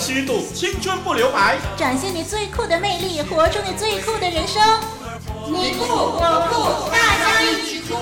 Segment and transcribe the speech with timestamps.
[0.00, 4.62] 虚度，青春不留白，展现你最酷的魅力，活出你最酷的人生。
[5.46, 7.94] 你酷我酷，大家一起酷！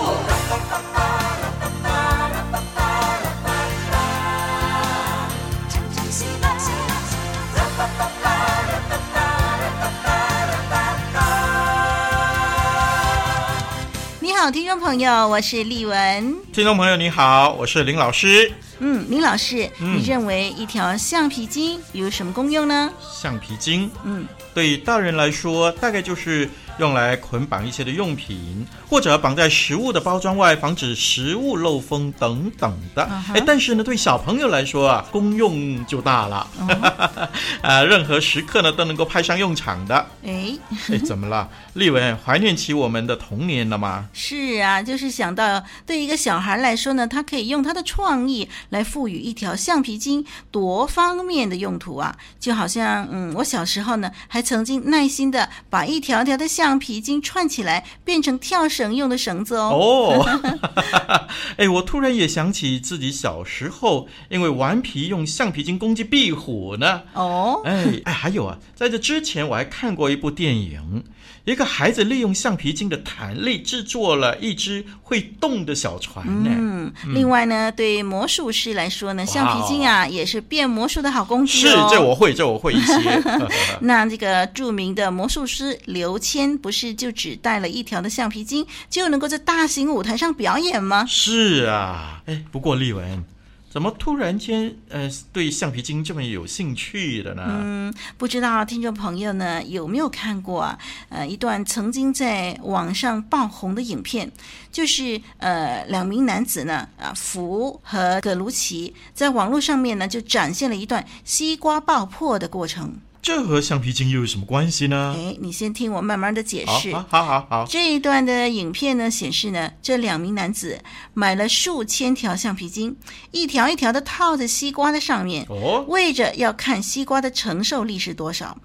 [14.21, 16.37] 你好，听众朋友，我是丽文。
[16.53, 18.53] 听众朋友，你好，我是林老师。
[18.81, 22.91] 嗯，林老师，嗯、你认为一条橡皮筋有什么功用呢？
[23.01, 26.49] 橡皮筋，嗯，对大人来说，大概就是。
[26.79, 33.03] 用来捆绑一些的用品，或者绑在食物的包装外，防止食物漏风等等的。
[33.03, 36.37] 哎、uh-huh.，但是呢，对小朋友来说啊，功用就大了。
[36.57, 37.29] 啊、uh-huh.
[37.63, 40.07] 呃，任何时刻呢都能够派上用场的。
[40.25, 40.57] 哎，
[40.93, 41.49] 哎，怎么了？
[41.73, 44.09] 丽文怀念起我们的童年了吗？
[44.13, 52.17] 是啊，就是想到对一个小孩来说呢，他可以用他的创意来赋予一条橡皮筋多方面的用途啊。
[52.39, 59.71] 就好像，嗯，我小时候呢，还曾经耐心的把一条条的橡橡皮筋串起来变成跳绳用的绳子哦。
[59.73, 60.41] 哦，
[61.57, 67.05] 哎，我突然也想起自己小时候，因为顽皮用橡皮筋攻击壁虎呢。
[67.15, 71.05] 哦，哎哎，还有啊，在这之前我还看过一部电影。
[71.45, 76.51] 一个孩子利用橡皮筋的弹力制作了一只会动的小船呢。
[76.53, 81.89] 嗯，另外呢，对魔术师来说呢，橡皮筋啊也是变魔术的好工具哦。
[81.89, 82.95] 是，这我会，这我会一些。
[83.81, 91.07] 那这个著名的魔术师刘谦，不是就只带了一条的橡皮筋，就能够在大型舞台上表演吗？
[91.09, 93.25] 是啊，哎，不过丽文。
[93.71, 97.45] 怎么突然间呃对橡皮筋这么有兴趣的呢？
[97.47, 100.77] 嗯，不知道听众朋友呢有没有看过？
[101.11, 104.33] 呃，一段曾经在网上爆红的影片，
[104.73, 112.97] 就是呃两名男子呢啊福和葛卢奇在网络上面呢就展现了一段西瓜爆破的过程。
[113.21, 115.15] 这和橡皮筋又有什么关系呢？
[115.17, 116.95] 哎，你先听我慢慢的解释。
[116.95, 117.67] 好好好，好。
[117.69, 120.79] 这一段的影片呢，显示呢，这两名男子
[121.13, 122.97] 买了数千条橡皮筋，
[123.31, 128.57] 一条一条的套在西瓜的上面，哦，为着要看西瓜的承受力是多少。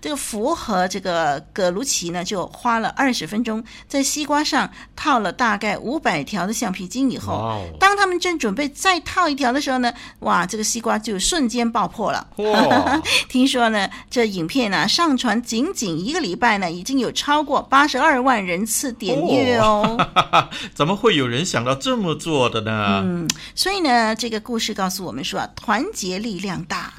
[0.00, 12.28] 这个福和这个葛卢奇呢，就花了二十分钟，在西瓜上套了大概五百条的橡皮筋以后，哦，当他们正准备再套一条的时候呢，哇，这个西瓜就瞬间爆破了。
[12.36, 13.88] 哦， 听说呢。
[14.12, 19.96] 这影片呢、啊，上传仅仅一个礼拜呢，已经有超过八十二万人次点阅哦。
[20.30, 23.00] 哦 怎么会有人想到这么做的呢？
[23.02, 26.92] 嗯，所以呢，这个故事告诉我们说啊，团结力量大。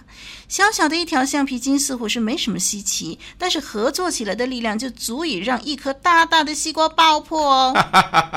[0.47, 7.78] 小小的一条橡皮筋似乎是没什么稀奇，但是合作起来的力量就足以让一颗大大的西瓜爆破哦。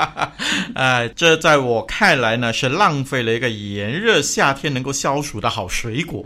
[0.75, 6.23] 哎，这在我看来呢，是浪费了一个炎热夏天能够消暑的好水果。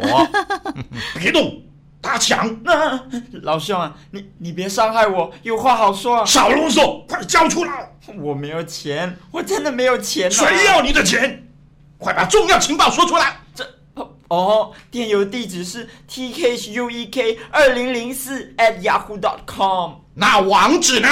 [1.18, 1.62] 别动。
[2.02, 3.04] 大强，啊，
[3.44, 6.26] 老兄啊，你你别伤害我，有话好说啊！
[6.26, 7.94] 少啰嗦，快交出来！
[8.18, 10.30] 我没有钱，我真的没有钱啊。
[10.32, 11.48] 谁要你的钱？
[12.00, 13.38] 快把重要情报说出来！
[13.54, 13.64] 这
[14.30, 19.98] 哦，电邮地址是 t k h u e k 二零零四 at yahoo dot com。
[20.16, 21.08] 那网址呢？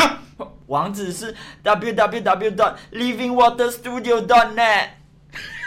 [0.67, 4.89] 网址是 w w w dot living water studio dot net。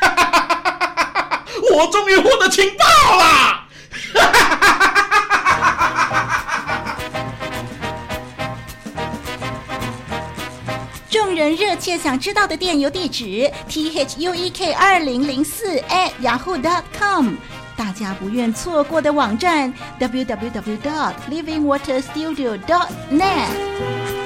[0.00, 1.44] 哈哈哈哈哈哈！
[1.76, 2.84] 我终于获得情报
[3.16, 3.68] 了！
[11.34, 17.34] 人热切想知道的电邮地址：t h u e k 二零零四 at yahoo dot com。
[17.76, 24.21] 大家不愿错过的网站：w w w dot living water studio dot net。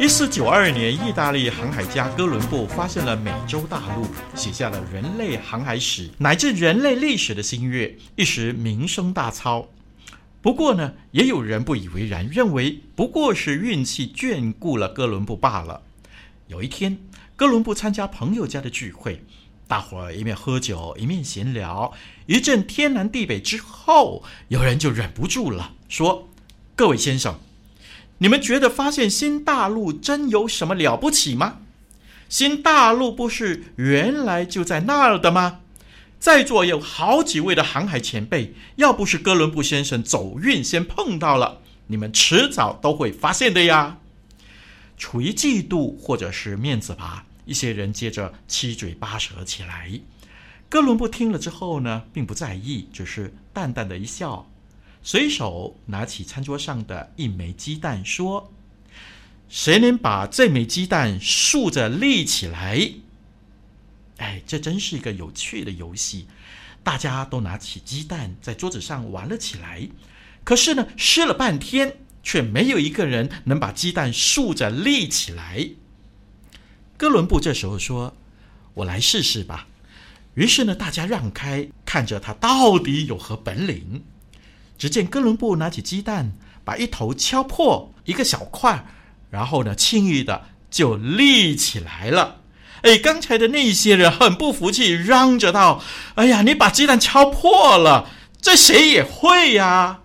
[0.00, 9.66] 一四九二年，意大利航海家哥伦布发现了美洲大陆，写下了人类航海史乃至人类历史的新月，一时名声大噪。
[10.40, 15.82] 不过呢，也有人不以为然，认为不过是运气眷顾了哥伦布罢了。
[16.46, 16.96] 有一天，
[17.36, 19.22] 哥伦布参加朋友家的聚会，
[19.68, 21.92] 大伙儿一面喝酒一面闲聊，
[22.24, 26.30] 一阵天南地北之后，有人就忍不住了，说
[26.74, 27.38] ：“各位先生。”
[28.22, 31.60] 你们觉得发现新大陆真有什么了不起吗？
[32.28, 35.60] 新大陆不是原来就在那儿的吗？
[36.18, 43.96] 在座有好几位的航海前辈，要不是哥伦布先生走运先碰到了，你们迟早都会发现的呀。
[44.98, 49.98] 出于嫉妒或者是面子吧，一些人接着七嘴八舌起来。
[50.68, 54.46] 哥伦布听了之后呢，并不在意，只是淡淡的一笑。
[55.02, 58.52] 随手拿起餐桌上的一枚鸡蛋，说
[59.48, 62.92] ：“谁能把这枚鸡蛋竖着立起来？
[64.18, 66.26] 哎，这真是一个有趣的游戏。
[66.82, 69.88] 大家都拿起鸡蛋在桌子上玩了起来。
[70.44, 75.70] 可是呢，试了半天，却没有一个人能把鸡蛋竖着立起来。
[76.98, 78.14] 哥伦布这时候说
[78.74, 79.66] ：“我来试试吧。”
[80.34, 84.04] 于是呢，大家让开，看着他到底有何本领。
[84.80, 86.32] 只见哥伦布拿起鸡蛋，
[86.64, 88.86] 把一头敲破一个小块，
[89.28, 92.36] 然后呢，轻易的就立起来了。
[92.80, 95.82] 哎，刚才的那些人很不服气，嚷着道
[96.16, 98.08] ：“哎呀，你把鸡蛋敲破了，
[98.40, 100.00] 这谁也会呀？”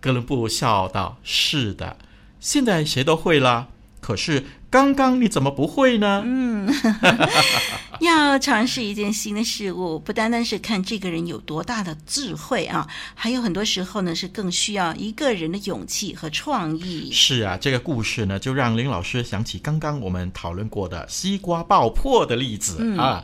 [0.00, 1.96] 哥伦布笑道：“是的，
[2.38, 3.70] 现在谁都会了。
[4.04, 6.20] 可是……”刚刚你怎么不会呢？
[6.26, 6.68] 嗯，
[8.02, 12.84] 要尝试一件新的事物，不单单是看这个人有多大的智慧啊，
[13.14, 17.08] 还有很多时候呢，是更需要一个人的勇气和创意。
[17.12, 23.22] 是啊，这个故事呢，就让林老师想起刚刚我们讨论过的西瓜爆破的例子、嗯、啊。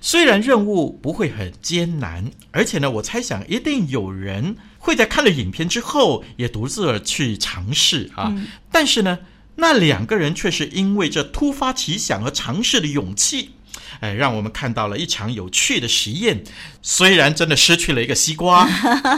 [0.00, 8.32] 虽然任务不会很艰难，而且呢，我猜想一定有人会在看了影片之后也独自去尝试啊。
[8.36, 9.18] 嗯、但是呢。
[9.56, 13.50] 那两个人却是因为这突发奇想和尝试的勇气，
[14.00, 16.42] 哎，让我们看到了一场有趣的实验。
[16.80, 18.68] 虽然真的失去了一个西瓜，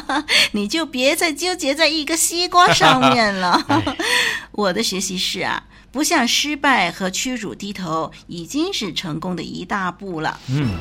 [0.52, 3.64] 你就别再纠结在一个西瓜上面了。
[3.68, 3.96] 哎、
[4.52, 10.38] 我的学习是啊，不向失败和屈辱低头，已经是成功的一大步了。
[10.48, 10.78] 嗯。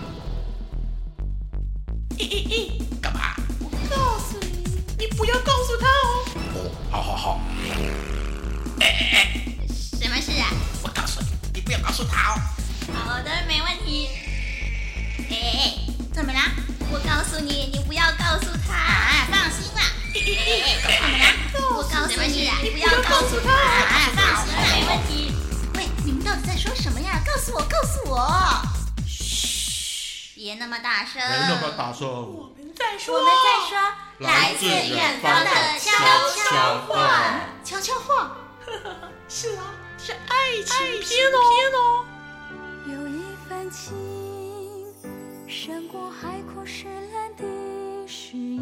[11.93, 14.09] 好的，没问题。
[15.29, 15.77] 哎哎，
[16.11, 16.39] 怎么了？
[16.91, 18.73] 我告诉你，你不要告诉他。
[18.73, 19.81] 啊，放心啦。
[20.15, 21.23] 哎哎，怎么了？
[21.77, 23.51] 我告诉你，你不要告诉他。
[23.53, 25.35] 啊，放心啦，没问题。
[25.75, 27.21] 喂，你们到底在说什么呀？
[27.27, 28.27] 告诉我，告诉我。
[29.07, 31.13] 嘘，别那么大声。
[31.15, 32.07] 别那么大声。
[32.09, 33.77] 我们在说，我们在说，
[34.27, 35.91] 来自远方的悄
[36.49, 37.39] 悄话。
[37.63, 38.31] 悄悄话。
[39.29, 39.61] 是啊。
[40.05, 41.31] 是爱情片
[41.71, 42.05] 哦。
[42.87, 43.95] 有一份情，
[45.47, 47.45] 胜过海枯石烂的
[48.05, 48.61] 誓言。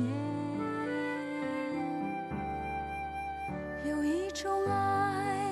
[3.84, 5.52] 有一种爱，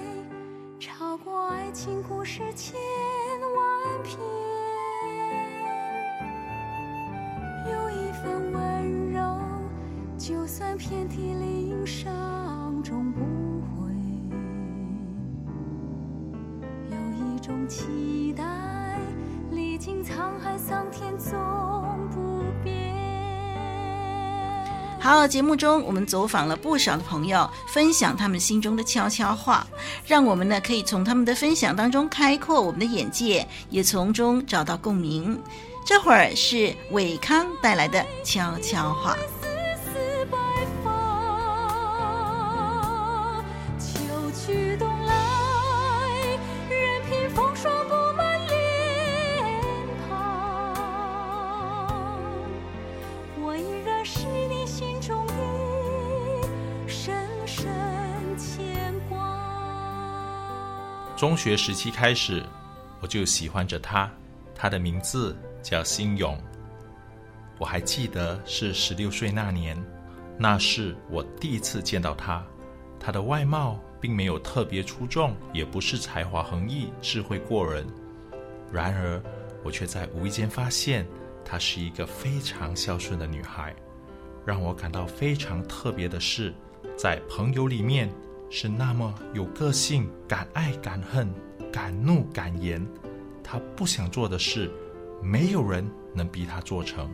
[0.79, 2.79] 超过爱情故事千
[3.55, 4.19] 万篇。
[7.65, 9.41] 有一份温柔，
[10.19, 13.48] 就算遍体鳞伤，终不。
[25.09, 29.65] 好，节目中我们走访了不少的朋友，分享他们心中的悄悄话，
[30.05, 35.41] 让我们呢可以从他们的分享当中开阔我们的眼界，也从中找到共鸣。
[35.83, 39.17] 这会儿是伟康带来的悄悄话。
[61.19, 62.41] 中学时期开始，
[63.01, 64.09] 我就喜欢着他。
[64.55, 66.41] 他的名字叫辛勇。
[67.57, 69.77] 我还记得是十六岁那年，
[70.37, 72.41] 那是我第一次见到他。
[73.01, 77.85] 他的外貌并没有特别出众，也不是才华横溢、智慧过人。
[78.71, 79.21] 然而，
[79.61, 81.05] 我却在无意间发现，
[81.43, 83.75] 她是一个非常孝顺的女孩。
[84.45, 86.53] 让我感到非常特别的是，
[86.97, 88.09] 在朋友里面。
[88.49, 91.31] 是那么有个性，敢爱敢恨，
[91.71, 92.85] 敢怒敢言。
[93.43, 94.71] 他不想做的事，
[95.21, 97.09] 没有人能逼他做成。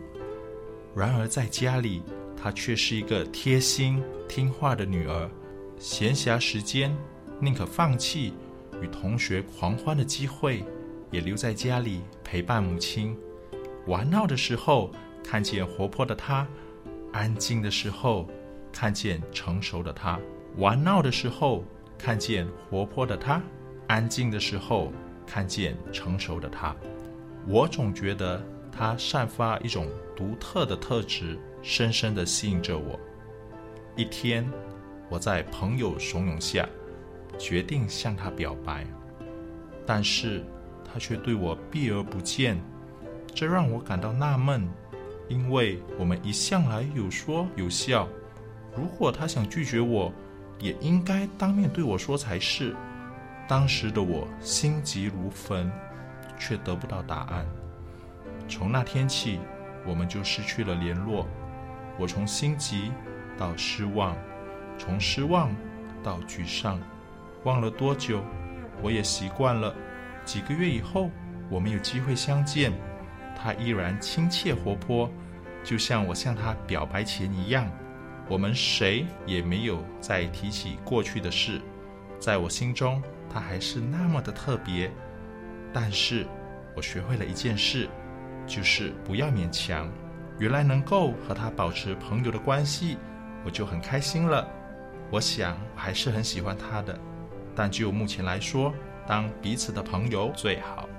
[0.95, 2.01] 然而在家里，
[2.41, 5.29] 她却是一个贴心听话的女儿。
[5.77, 6.95] 闲暇时间，
[7.39, 8.33] 宁可放弃
[8.81, 10.63] 与同学狂欢的机会，
[11.11, 13.17] 也留在家里陪伴母亲。
[13.87, 14.89] 玩闹的时候，
[15.21, 16.45] 看见活泼的她；
[17.11, 18.25] 安静的时候，
[18.71, 20.17] 看见成熟的她。
[20.57, 21.65] 玩闹的时候
[21.97, 23.41] 看见活泼的他，
[23.87, 24.91] 安静的时候
[25.27, 26.73] 看见成熟的他。
[27.45, 32.97] 我总觉得他散发一种独特的特质，深深地吸引着我。
[33.97, 34.49] 一天，
[35.09, 36.67] 我在朋友怂恿下，
[37.37, 38.87] 决定向他表白，
[39.85, 40.41] 但是
[40.85, 42.57] 他却对我避而不见，
[43.33, 44.65] 这让我感到纳闷，
[45.27, 48.07] 因为我们一向来有说有笑，
[48.75, 50.11] 如果他想拒绝我，
[50.59, 52.75] 也应该当面对我说才是。
[53.47, 55.71] 当时的我心急如焚，
[56.37, 57.45] 却得不到答案。
[58.47, 59.39] 从那天起，
[59.85, 61.27] 我们就失去了联络。
[61.97, 62.91] 我从心急
[63.37, 64.15] 到失望，
[64.77, 65.55] 从失望
[66.03, 66.79] 到沮丧。
[67.43, 68.23] 忘了多久，
[68.81, 69.73] 我也习惯了。
[70.23, 71.11] 几个月以后，
[71.49, 72.73] 我们有机会相见，
[73.37, 75.07] 他依然亲切活泼，
[75.63, 77.69] 就像我向他表白前一样。
[78.27, 81.61] 我们谁也没有再提起过去的事，
[82.19, 84.91] 在我心中，他还是那么的特别。
[85.71, 86.25] 但是，
[86.75, 87.87] 我学会了一件事，
[88.47, 89.87] 就是不要勉强。
[90.39, 92.97] 原来能够和他保持朋友的关系，
[93.45, 94.47] 我就很开心了。
[95.11, 96.97] 我想，我还是很喜欢他的。
[97.55, 98.73] 但就目前来说，
[99.05, 100.89] 当彼此的朋友最好。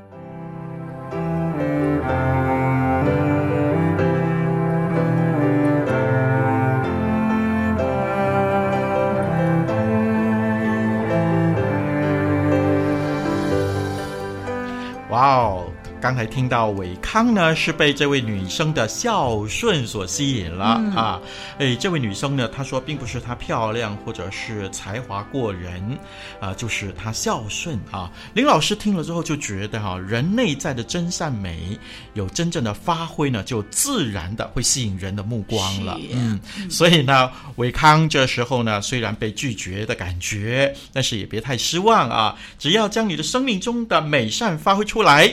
[16.06, 21.20] 刚才听到伟康呢，是被这位女生的孝顺所吸引了、嗯、啊！
[21.58, 25.98] 哎，这位女生呢，她说并不是她漂亮或者是才华过人
[26.38, 28.08] 啊，就是她孝顺啊。
[28.34, 31.76] 林老师听了之后就觉得哈、啊，人内在的真善美
[32.14, 35.98] 有真正的发挥呢，就自然的会吸引人的目光了。
[36.12, 36.38] 嗯，
[36.70, 42.36] 所以呢，伟康这时候呢，虽然被拒绝的感觉，但是也别太失望啊！
[42.60, 45.28] 只要将你的生命中的美善发挥出来，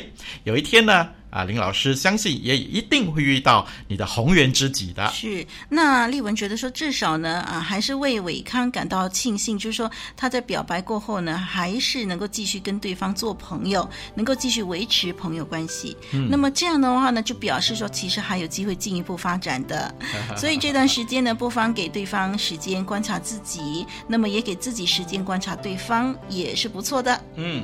[0.45, 0.62] 有一。
[0.63, 1.09] 天呢？
[1.33, 5.07] 啊，林老师相信也一定会遇到你的红颜知己的。
[5.11, 15.97] 是，那丽文觉得说，至少呢，啊，还是为伟康感到庆幸，就是说他在表白过后呢，还是能够继续跟对方做朋友，能够继续维持朋友关系。
[16.11, 19.91] 嗯，那么这样的话呢，就表示说其实还有机会进一步发展的。
[20.37, 27.19] 所以这段时间呢，不妨给对方时间观察自己，那么也给自己时间观察对方，也是不错的。
[27.37, 27.63] 嗯。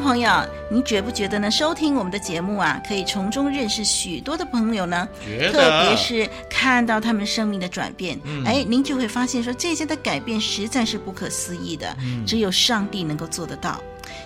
[0.00, 0.30] 朋友，
[0.70, 1.50] 你觉不觉得呢？
[1.50, 5.08] 收听我们的节目啊，可以从中认识许多的朋友呢。
[5.52, 13.80] 特别是看到他们生命的转变，嗯、哎，您就会发现说，这些的改变实在是不可思议的，嗯、只有上帝能够做得到。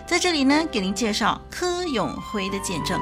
[0.06, 3.00] 在这里呢，给您介绍柯永辉的见证。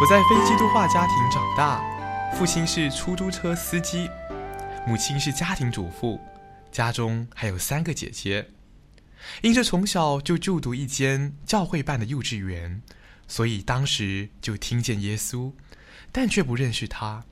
[0.00, 1.80] 我在非基督化家庭长大，
[2.34, 4.08] 父亲是出租车司机。
[4.86, 6.20] 母亲是家庭主妇，
[6.72, 8.50] 家中还有三个姐姐。
[9.42, 12.82] 因着从小就就读一间教会办的幼稚园，
[13.28, 15.52] 所以当时就听见耶稣，
[16.10, 17.24] 但却不认识他。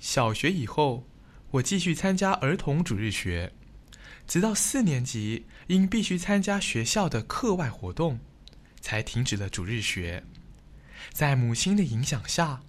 [0.00, 1.06] 小学以后，
[1.52, 3.52] 我继续参加儿童主日学，
[4.26, 8.18] 直到四年级，因必须参加学校的课外活动，
[8.80, 10.24] 才停止了主日学。
[11.12, 12.60] 在母亲的影响下，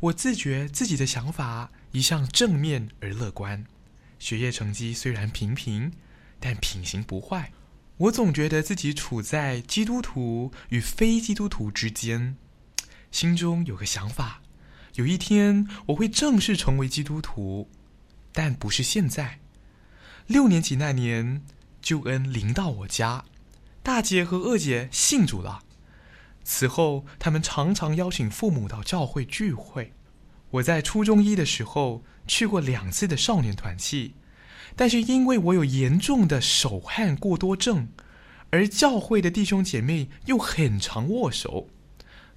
[0.00, 3.64] 我自觉自己的想法一向正面而乐观，
[4.18, 5.90] 学业成绩虽然平平，
[6.38, 7.50] 但品行不坏。
[7.96, 12.36] 我总觉得自己处在基督徒与非基督徒之间，
[13.10, 14.42] 心中有个想法：
[14.96, 17.70] 有一天我会正式成为基督徒，
[18.30, 19.40] 但不是现在。
[20.26, 21.42] 六年级那年，
[21.80, 23.24] 救恩临到我家，
[23.82, 25.62] 大姐和二姐信主了。
[26.44, 29.94] 此后，他们常常邀请父母到教会聚会。
[30.56, 34.14] 我在初中一的时候去过两次的少年团契，
[34.74, 37.88] 但是因为我有严重的手汗过多症，
[38.50, 41.68] 而教会的弟兄姐妹又很常握手，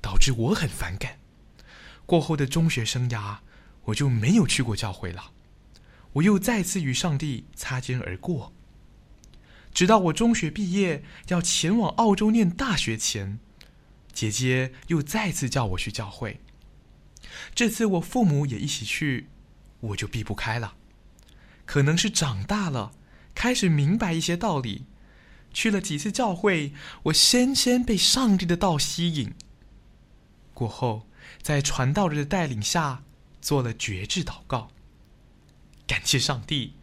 [0.01, 1.19] 导致我很反感。
[2.05, 3.37] 过后的中学生涯，
[3.85, 5.31] 我就没有去过教会了。
[6.13, 8.51] 我又再次与上帝擦肩而过，
[9.73, 13.39] 直到我中学毕业要前往澳洲念大学前，
[14.11, 16.41] 姐姐又再次叫我去教会。
[17.53, 19.27] 这次我父母也一起去，
[19.79, 20.75] 我就避不开了。
[21.65, 22.91] 可能是长大了，
[23.35, 24.85] 开始明白一些道理。
[25.51, 29.33] 去了几次教会，我深深被上帝的道吸引。
[30.53, 31.07] 过后，
[31.41, 33.03] 在传道人的带领下，
[33.41, 34.69] 做了决志祷告。
[35.87, 36.73] 感谢上帝，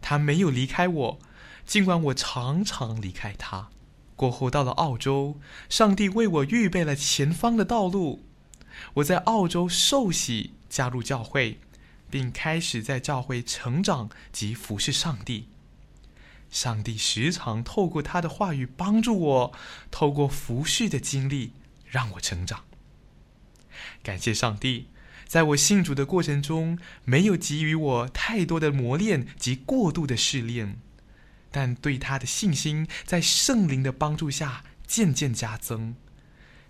[0.00, 1.18] 他没有离开我，
[1.64, 3.68] 尽管我常常离开他。
[4.16, 8.24] 过后到了澳洲，上帝为我预备了前方的道路。
[8.94, 11.58] 我在澳洲受洗，加入教会，
[12.10, 15.48] 并开始在教会成长及服侍上帝。
[16.48, 19.52] 上帝时常透过他的话语帮助我，
[19.90, 21.52] 透过服侍的经历
[21.84, 22.64] 让我成长。
[24.02, 24.88] 感谢上帝，
[25.26, 30.78] 在我信主的过程中，没有给予我太多的磨练及过度的试炼，
[31.50, 35.96] 但对他的信心在圣灵的帮助下渐渐加增。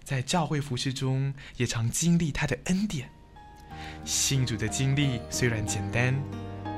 [0.07, 3.11] 在教会服饰中，也常经历他的恩典。
[4.05, 6.15] 信主的经历虽然简单，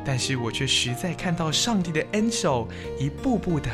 [0.03, 2.67] 但是我却实在看到上帝的恩手
[2.99, 3.71] 一步步的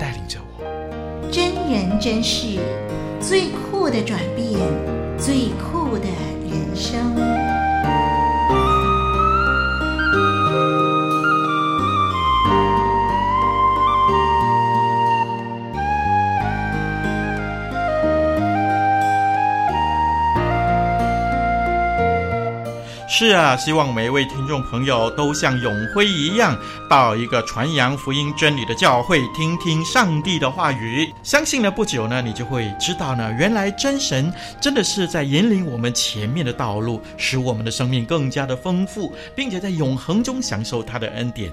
[0.00, 1.30] 带领着我。
[1.30, 2.58] 真人真事，
[3.20, 4.58] 最酷的转变，
[5.18, 6.06] 最酷的
[6.48, 7.43] 人生。
[23.06, 26.58] 是啊，希望每一位听众朋友都像永辉一样，
[26.88, 31.12] 到一个传扬福音真理的教会，听听上帝的话语。
[31.22, 41.52] 相信呢，不久呢，你就会知道呢，原来真神真的是在引领我们前面的道路，使我们的生命更加的丰富，并且在永恒中享受他的恩典。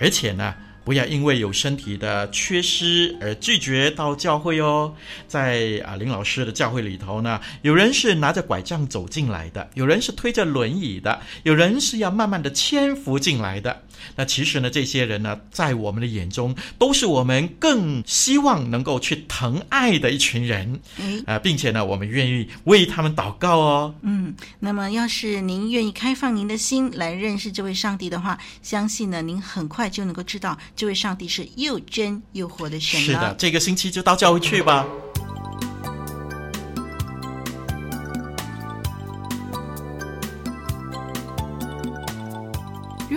[0.00, 4.94] 而且呢，不要因为有身体的缺失而拒绝到教会哦。
[5.28, 13.82] 在啊林老师的教会里头呢，有人是拿着拐杖走进来的，有人是推着轮椅的，有人是要慢慢的牵扶进来的。
[14.16, 20.80] 那其实呢，这些人呢，在我们的眼中，都是我们更希望能够去疼爱的一群人。
[20.98, 23.94] 哎，呃，并且呢，我们愿意为他们祷告哦。
[24.02, 30.56] 嗯，那么要是您愿意开放您的心来认识这位上帝的话，相信呢，您很快就能够知道。
[30.74, 33.00] 这位上帝是又真又活的神。
[33.00, 34.86] 是的，这个星期就到教会去吧。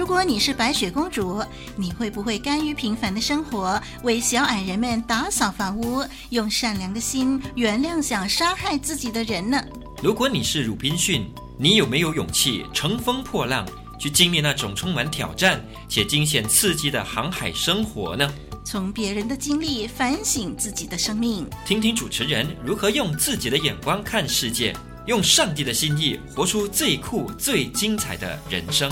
[0.03, 1.41] 如果你是白雪公主，
[1.77, 9.63] 你会不会甘于平凡的生活，为小矮人们打扫房屋，用善良的心原谅想杀害自己的人呢？
[10.01, 13.65] 如果你是鲁滨逊，你有没有勇气乘风破浪？
[13.97, 18.29] 去经历那种充满挑战且惊险刺激的航海生活呢？
[18.65, 28.91] 从别人的经历反省自己的生命，听听主持人如何用自己的眼光看世界，用上帝的心意活出最酷、最精彩的人生。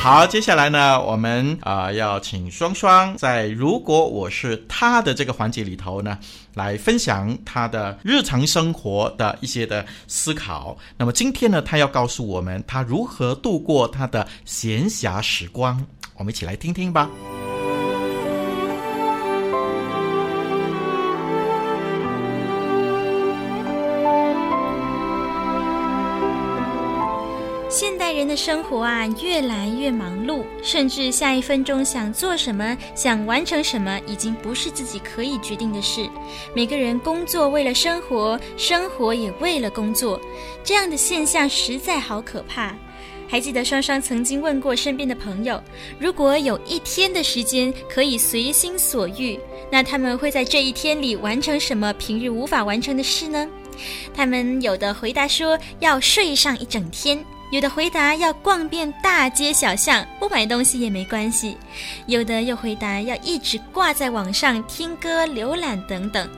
[0.00, 6.16] 好，接下来呢，我们啊、要请双双在“如果我是他的”这个环节里头呢，
[6.54, 10.78] 来分享他的日常生活的一些的思考。
[10.96, 15.84] 那么今天呢，他要告诉我们他如何度过他的闲暇时光，
[16.16, 17.10] 我们一起来听听吧。
[28.18, 36.10] 人的生活啊，越来越忙碌，甚至下一分钟想做什么、想完成什么，已经不是自己可以决定的事。
[36.52, 40.20] 每个人工作为了生活，生活也为了工作，
[40.64, 42.74] 这样的现象实在好可怕。
[43.28, 45.62] 还记得双双曾经问过身边的朋友，
[46.00, 49.38] 如果有一天的时间可以随心所欲，
[49.70, 53.48] 那他们会在这一天里完成什么平日无法完成的事呢？
[54.12, 57.24] 他们有的回答说要睡上一整天。
[57.50, 61.56] 有的回答要逛遍大街小巷，不买东西也没关系；
[62.06, 66.28] 有的又回答要一直挂在网上听歌、浏览等等。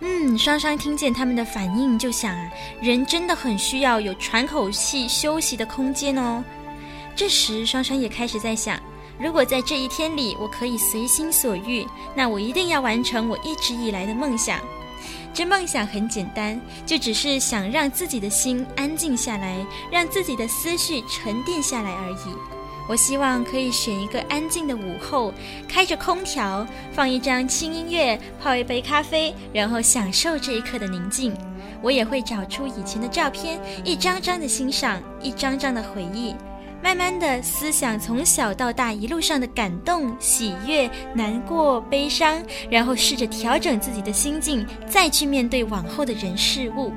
[0.00, 6.42] 嗯，双双听见他们的反应，就想啊，人真的很需要有喘口气、休息的空间哦。
[7.14, 8.80] 这时，双双也开始在想，
[9.18, 14.60] 如果在这一天里我可以随心所欲，那我一定要完成我一直以来的梦想。
[15.32, 22.34] 这梦想很简单，就只是想让自己的心安静下来，让自己的思绪沉淀下来而已。
[22.88, 25.32] 我希望可以选一个安静的午后，
[25.68, 31.36] 开着空调，放一张轻音乐，泡一杯咖啡，然后享受这一刻的宁静。
[31.82, 36.34] 我也会找出以前的照片，一张张的欣赏，一张张的回忆。
[36.82, 46.92] 慢慢的思想从小到大一路上的感动、喜悦、难过、悲伤，然后试着调整自己的心境，再去面对往后的人事物。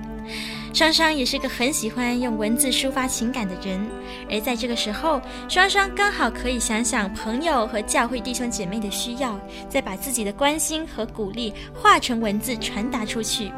[0.74, 3.86] 双双也是个很喜欢用文字抒发情感的人，
[4.30, 13.52] 而在这个时候，双双刚好可以想想朋友和教会弟兄姐妹的需要，再把自己的关心和鼓励化成文字传达出去。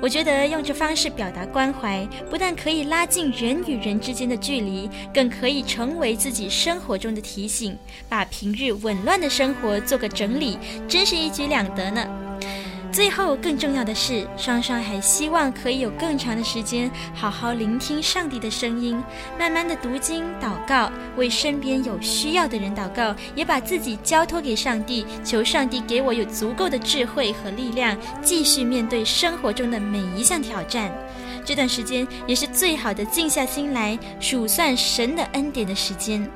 [0.00, 7.76] 我觉得用这方式表达关怀，不但可以拉近人与人之间的距离，更可以成为自己生活中的提醒，
[8.08, 10.56] 把平日紊乱的生活做个整理，
[10.86, 12.06] 真是一举两得呢。
[12.98, 19.00] 最后，更重要的是，双双还希望可以有更长的时间，好好聆听上帝的声音，
[19.38, 30.90] 慢慢的读经、祷告，为身边有需要的人祷告，也把自己交托给上帝，求上帝给我有足够的智慧和力量，继续面对生活中的每一项挑战。
[31.44, 36.28] 这段时间也是最好的静下心来数算神的恩典的时间。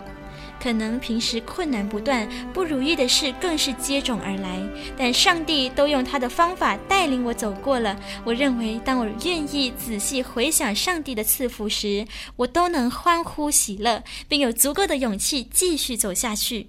[0.63, 4.63] 可能平时困难不断，不如意的事更是接踵而来，
[4.97, 7.99] 但上帝都用他的方法带领我走过了。
[8.25, 16.69] 我认为，当我愿意仔细回想上帝的赐福时，我都能欢呼喜乐，并有足够的勇气继续走下去。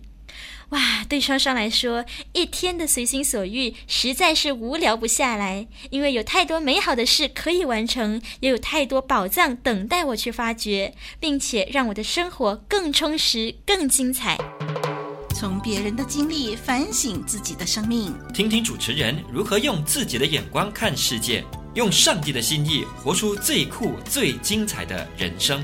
[0.73, 14.35] 哇，对双双来说，一天的随心所欲实在是无聊不下来，因为有太多美好的事可以完成，也有太多宝藏等待我去发掘，并且让我的生活更充实、更精彩。
[15.35, 21.43] 从别人的经历反省自己的生命，听听主持人如何用自己的眼光看世界，
[21.75, 25.63] 用上帝的心意活出最酷、最精彩的人生。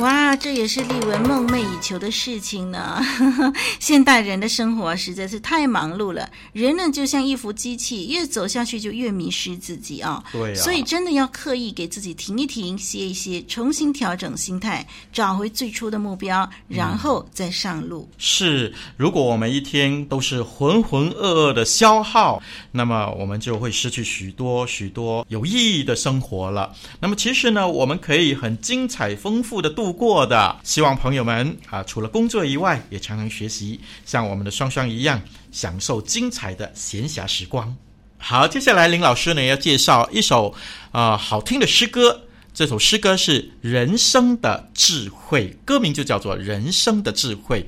[0.00, 3.00] 哇，这也是丽文梦寐以求的事情呢。
[3.78, 10.22] 现代人的生活实在是太忙碌了，人呢就像一副机器，越走下去就越迷失自己啊。
[10.32, 10.54] 对啊。
[10.56, 18.08] 所以真的要刻意给自己停一停、歇一歇，重新调整心态，找回最初的目标，然后再上路。
[18.10, 18.14] 嗯。
[18.18, 26.74] 是，如果我们一天都是浑浑噩噩的消耗，那么我们就会失去许多许多有意义的生活了。
[26.98, 29.83] 那么其实呢，我们可以很精彩丰富的度。
[29.84, 35.20] 度过的，希望朋友们啊，除了工作以外，也常常学习，像我们的双双一样，
[35.52, 37.76] 享受精彩的闲暇时光。
[38.16, 40.54] 好，接下来林老师呢要介绍一首
[40.90, 42.22] 啊、好听的诗歌，
[42.54, 47.62] 这首诗歌是《人生的智慧》，歌名就叫做《人生的智慧》。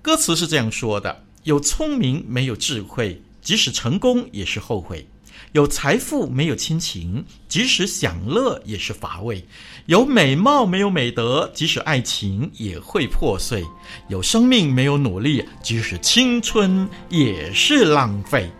[0.00, 5.08] 歌词是这样说的：有聪明没有智慧，即使成功也是后悔。
[5.52, 9.42] 有财富没有亲情，即使享乐也是乏味；
[9.86, 13.62] 有美貌没有美德，即使爱情也会破碎；
[14.08, 18.50] 有生命没有努力，即使青春也是浪费。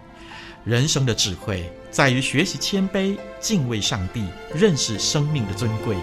[0.64, 5.96] 人生的智慧在于学习谦卑、敬畏上帝、认识生命的尊贵；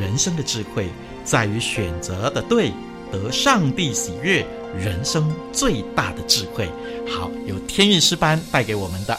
[0.00, 0.88] 人生的智慧
[1.24, 2.72] 在于选择的对，
[3.12, 4.46] 得上帝喜悦。
[4.76, 6.68] 人生最大的智慧，
[7.08, 9.18] 好，由天韵诗班带给我们的。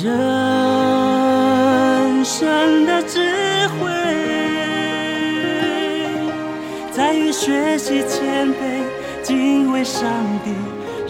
[0.00, 0.10] 人
[2.24, 3.18] 生的智
[3.66, 3.90] 慧，
[6.92, 8.84] 在于学习谦卑，
[9.24, 10.08] 敬畏上
[10.44, 10.52] 帝，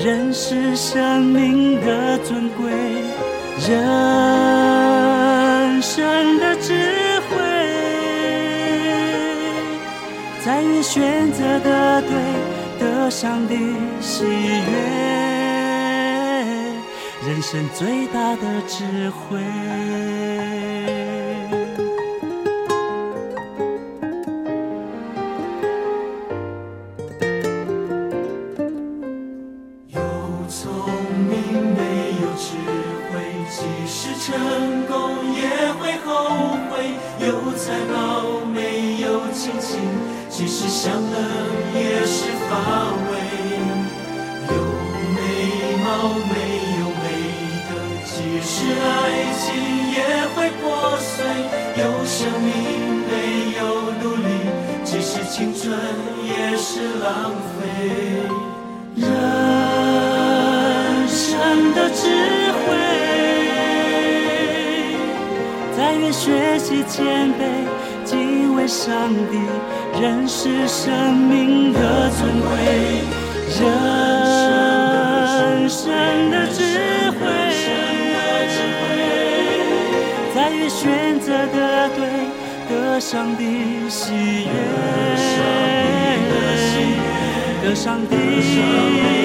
[0.02, 2.72] 认识生命的尊贵。
[3.68, 3.76] 人
[5.82, 6.72] 生的智
[7.28, 7.36] 慧，
[10.42, 12.10] 在于选择的对，
[12.78, 13.54] 得上帝
[14.00, 15.27] 喜悦。
[17.28, 19.38] 人生最大的智慧。
[29.88, 30.00] 有
[30.48, 30.72] 聪
[31.28, 31.36] 明
[31.74, 32.56] 没有智
[33.12, 34.96] 慧，即使成功
[35.34, 35.42] 也
[35.74, 39.78] 会后悔；有财宝没有亲情，
[40.30, 41.14] 即使享乐
[41.74, 43.20] 也是乏味；
[44.48, 44.56] 有
[45.14, 45.86] 美貌
[46.32, 46.37] 没。
[48.58, 48.66] 是爱
[49.38, 49.46] 情
[49.92, 50.02] 也
[50.34, 50.66] 会破
[50.98, 51.22] 碎，
[51.76, 52.50] 有生命
[53.06, 53.62] 没有
[54.02, 54.28] 努力，
[54.82, 55.70] 即使青春
[56.26, 57.58] 也是浪费。
[58.96, 59.06] 人
[61.06, 61.38] 生
[61.72, 62.02] 的智
[62.58, 62.60] 慧，
[65.76, 67.38] 在于学习谦卑，
[68.04, 69.38] 敬畏上帝，
[70.00, 72.48] 认识生命的尊贵。
[73.60, 75.92] 人生
[76.32, 77.37] 的智慧。
[80.48, 82.08] 在于选择的对，
[82.70, 83.44] 得上帝
[83.90, 84.14] 喜
[84.46, 84.50] 悦，
[87.62, 88.16] 得上帝。
[88.16, 89.17] 的喜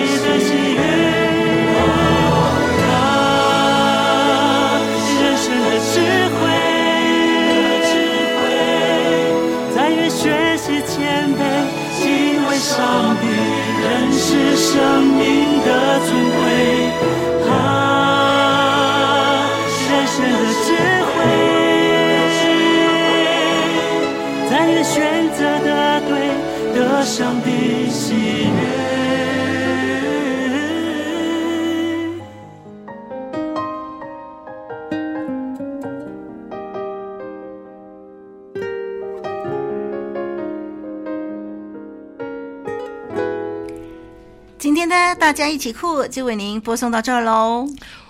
[45.34, 47.68] 大家一起酷，就为您播送到这儿喽。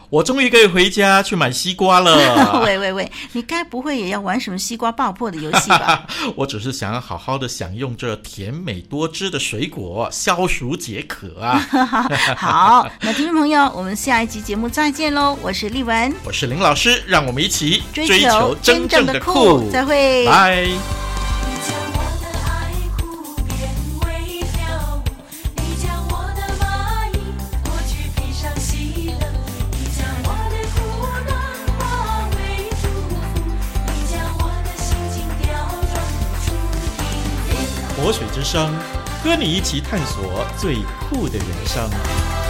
[0.09, 2.59] 我终于可以回家去买西瓜了。
[2.65, 6.05] 喂喂喂，你该不会也要玩什么西瓜爆破的游戏吧？
[6.35, 11.57] 我只是想要好好的享用这甜美多汁的水果，消暑解渴啊。
[12.35, 15.37] 好，那听众朋友，我们下一集节目再见喽。
[15.41, 19.69] 我是丽文，我是林老师，让我们一起追求真正的酷。
[19.71, 20.67] 再会，拜。
[39.43, 40.77] 一起探索最
[41.09, 42.42] 酷的人生。